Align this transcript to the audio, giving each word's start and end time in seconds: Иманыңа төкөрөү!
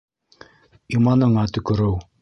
Иманыңа 0.99 1.47
төкөрөү! 1.59 1.95